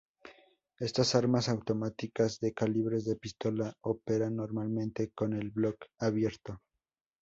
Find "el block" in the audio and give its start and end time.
5.33-5.77